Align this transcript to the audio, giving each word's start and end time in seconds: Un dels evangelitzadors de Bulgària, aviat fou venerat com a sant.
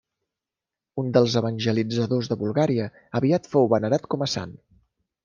Un 1.01 1.11
dels 1.17 1.35
evangelitzadors 1.41 2.29
de 2.31 2.37
Bulgària, 2.45 2.87
aviat 3.21 3.51
fou 3.53 3.69
venerat 3.75 4.09
com 4.15 4.25
a 4.29 4.33
sant. 4.39 4.57